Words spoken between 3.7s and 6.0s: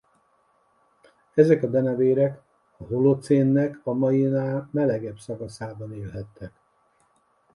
a mainál melegebb szakaszában